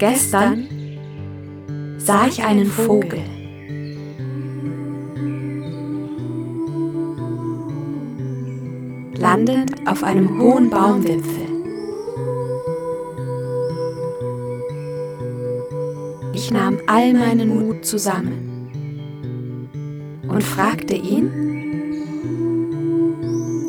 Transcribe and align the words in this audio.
Gestern 0.00 0.66
sah 1.98 2.26
ich 2.26 2.42
einen 2.42 2.66
Vogel. 2.66 3.20
landend 9.18 9.86
auf 9.86 10.02
einem 10.02 10.40
hohen 10.40 10.70
Baumwipfel. 10.70 11.46
Ich 16.32 16.50
nahm 16.50 16.78
all 16.86 17.12
meinen 17.12 17.60
Mut 17.60 17.84
zusammen 17.84 18.70
und 20.26 20.42
fragte 20.42 20.94
ihn, 20.94 21.30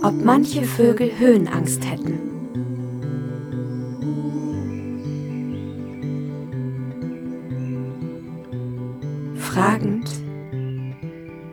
ob 0.02 0.23
manche 0.23 0.63
Vögel 0.63 1.11
Höhenangst 1.19 1.83
hätten. 1.86 2.30
Fragend 9.54 10.10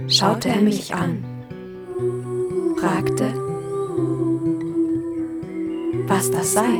schaute 0.07 0.51
er 0.51 0.63
mich 0.63 0.95
an, 0.95 1.25
fragte, 2.79 3.25
was 6.07 6.31
das 6.31 6.53
sei. 6.53 6.79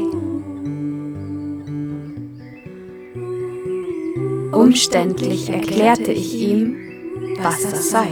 Umständlich 4.53 5.51
erklärte 5.51 6.13
ich 6.13 6.39
ihm, 6.39 6.77
was 7.43 7.63
das 7.63 7.91
sei. 7.91 8.11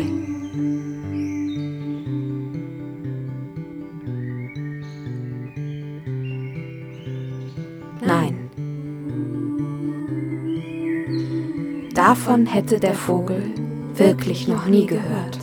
Davon 11.97 12.45
hätte 12.45 12.79
der 12.79 12.93
Vogel 12.93 13.55
wirklich 13.95 14.47
noch 14.47 14.67
nie 14.67 14.85
gehört. 14.85 15.39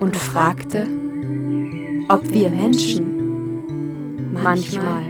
Und 0.00 0.16
fragte, 0.16 0.88
ob 2.08 2.28
wir 2.32 2.50
Menschen 2.50 4.32
manchmal 4.42 5.04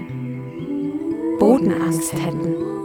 Bodenangst 1.38 2.12
hätten. 2.12 2.79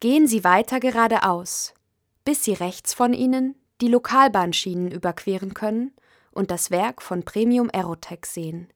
Gehen 0.00 0.28
Sie 0.28 0.44
weiter 0.44 0.78
geradeaus, 0.78 1.74
bis 2.24 2.44
Sie 2.44 2.52
rechts 2.52 2.94
von 2.94 3.12
Ihnen 3.12 3.56
die 3.80 3.88
Lokalbahnschienen 3.88 4.92
überqueren 4.92 5.54
können 5.54 5.92
und 6.30 6.52
das 6.52 6.70
Werk 6.70 7.02
von 7.02 7.24
Premium 7.24 7.68
Aerotech 7.72 8.24
sehen. 8.26 8.72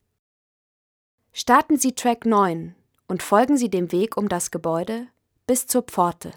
Starten 1.33 1.79
Sie 1.79 1.95
Track 1.95 2.27
9 2.27 2.75
und 3.07 3.23
folgen 3.23 3.57
Sie 3.57 3.71
dem 3.71 3.93
Weg 3.93 4.17
um 4.17 4.29
das 4.29 4.51
Gebäude 4.51 5.07
bis 5.47 5.69
zur 5.69 5.83
Pforte. 5.83 6.33